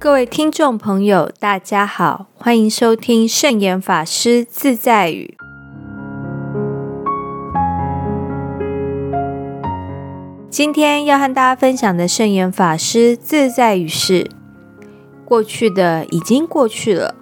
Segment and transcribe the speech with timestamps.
[0.00, 5.36] 各位听众朋友，大家好，欢迎收听圣严法师自在语。
[10.48, 14.30] 今天要和大家分享的圣严法师自在语是：
[15.24, 17.16] 过去的已经过去了，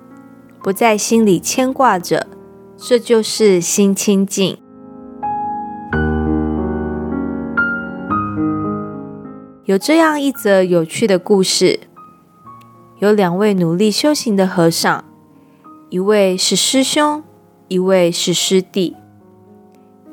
[0.63, 2.27] 不在心里牵挂着，
[2.77, 4.59] 这就是心清净。
[9.65, 11.81] 有这样一则有趣的故事：
[12.99, 15.05] 有两位努力修行的和尚，
[15.91, 17.23] 一位是师兄，
[17.69, 18.97] 一位是师弟。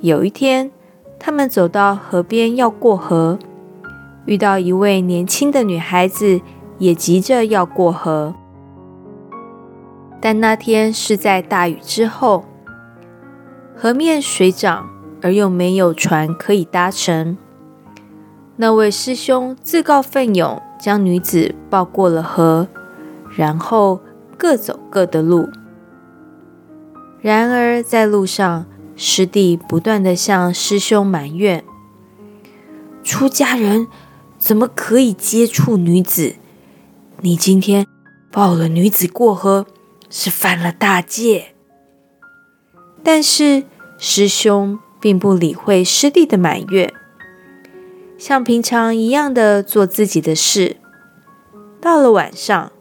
[0.01, 0.69] 有一天，
[1.17, 3.39] 他们走到河边要过河，
[4.25, 6.41] 遇到一位年轻的女孩子，
[6.77, 8.35] 也急着要过河。
[10.19, 12.43] 但那天是在大雨之后，
[13.73, 14.89] 河面水涨，
[15.21, 17.37] 而又没有船可以搭乘。
[18.57, 22.67] 那位师兄自告奋勇，将女子抱过了河，
[23.37, 24.01] 然后
[24.37, 25.47] 各走各的路。
[27.21, 28.65] 然而在路上，
[28.97, 31.63] 师弟不断的向师兄埋怨
[33.01, 33.87] ：“出家人
[34.37, 36.35] 怎么可以接触女子？
[37.21, 37.87] 你今天
[38.29, 39.65] 抱了女子过河，
[40.09, 41.55] 是犯了大戒。”
[43.01, 43.63] 但是
[43.97, 46.93] 师兄并不理会师弟的埋怨。
[48.17, 50.77] 像平常一样的做自己的事。
[51.81, 52.71] 到了晚上，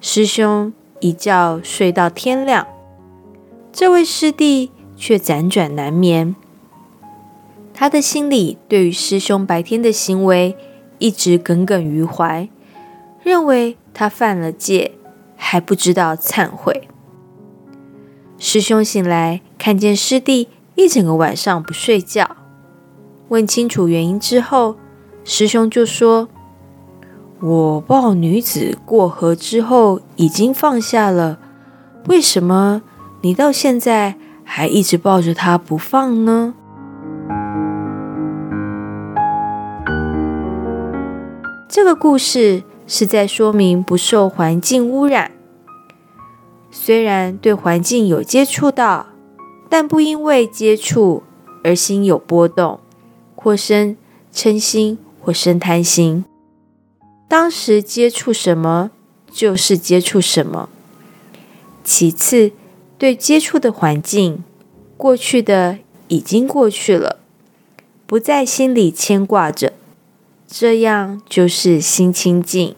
[0.00, 2.66] 师兄一觉睡到天亮，
[3.72, 6.36] 这位师弟却辗转难眠。
[7.72, 10.56] 他的心里对于师兄白天的行为
[10.98, 12.48] 一直耿耿于怀，
[13.22, 14.92] 认为他犯了戒，
[15.36, 16.88] 还不知道忏悔。
[18.38, 22.36] 师兄醒来，看见师弟一整个晚上不睡觉。
[23.28, 24.76] 问清楚原因之后，
[25.24, 26.28] 师兄就说
[27.40, 31.38] ：“我抱女子过河之后已经放下了，
[32.06, 32.82] 为什么
[33.22, 36.54] 你到现在还一直抱着她不放呢？”
[41.66, 45.32] 这个故事是在说明不受环境污染，
[46.70, 49.06] 虽然对环境有接触到，
[49.68, 51.24] 但不因为接触
[51.64, 52.78] 而心有波动。
[53.44, 53.94] 或生
[54.32, 56.24] 嗔心，或生贪心。
[57.28, 58.90] 当时接触什么，
[59.30, 60.70] 就是接触什么。
[61.84, 62.52] 其次，
[62.96, 64.42] 对接触的环境，
[64.96, 65.76] 过去的
[66.08, 67.20] 已经过去了，
[68.06, 69.74] 不在心里牵挂着，
[70.48, 72.74] 这样就是心清净。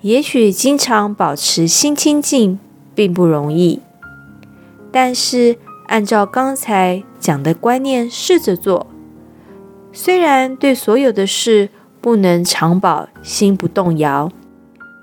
[0.00, 2.58] 也许经常保持心清净
[2.94, 3.82] 并不容易，
[4.90, 5.58] 但是
[5.88, 8.86] 按照刚才讲的观念试着做。
[9.98, 11.70] 虽然对所有的事
[12.02, 14.30] 不能常保心不动摇，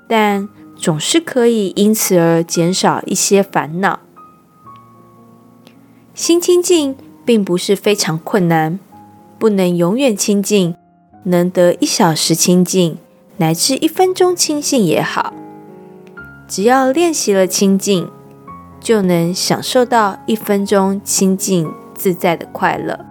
[0.08, 4.02] 但总是可以因此而减少一些烦恼。
[6.14, 6.96] 心清净
[7.26, 8.80] 并不是非常困难，
[9.40, 10.76] 不能永远清净，
[11.24, 13.00] 能得一小时清净，
[13.38, 15.34] 乃至一分钟清净也好。
[16.48, 18.12] 只要练习了清净，
[18.80, 23.04] 就能享受到一分钟清净自在的快乐。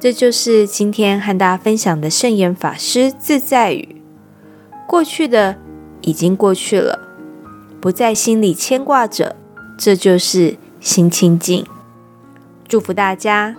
[0.00, 4.02] 这就是今天和大家分享的圣严法师自在语。
[4.88, 5.58] 过去的
[6.00, 6.98] 已经过去了，
[7.82, 9.36] 不在心里牵挂着，
[9.78, 11.66] 这就是心清净。
[12.66, 13.54] 祝福大家。